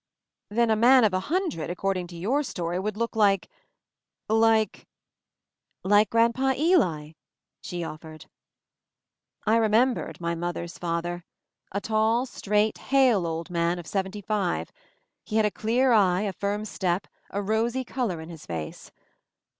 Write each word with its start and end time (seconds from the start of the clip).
"Then 0.49 0.71
a 0.71 0.75
man 0.75 1.03
of 1.03 1.13
a 1.13 1.19
hundred, 1.29 1.69
according 1.69 2.07
to 2.07 2.15
your 2.17 2.41
story, 2.41 2.79
would 2.79 2.97
look 2.97 3.15
like— 3.15 3.47
like 4.29 4.87
—:—""Like 5.83 6.09
Grandpa 6.09 6.53
Ely," 6.57 7.11
she 7.61 7.83
offered. 7.83 8.25
I 9.45 9.57
remembered 9.57 10.19
my 10.19 10.33
mother's 10.33 10.79
father— 10.79 11.23
a 11.71 11.79
tall, 11.79 12.25
22 12.25 12.25
MOVING 12.25 12.31
THE 12.31 12.55
MOUNTAIN 12.55 12.73
straight, 12.73 12.77
hale 12.97 13.27
old 13.27 13.49
man 13.51 13.77
of 13.77 13.85
seventy 13.85 14.21
five. 14.21 14.71
He 15.23 15.35
had 15.35 15.45
a 15.45 15.51
clear 15.51 15.91
eye, 15.91 16.21
a 16.21 16.33
firm 16.33 16.65
step, 16.65 17.05
a 17.29 17.39
rosy 17.43 17.83
color 17.83 18.19
in 18.19 18.29
his 18.29 18.47
face. 18.47 18.89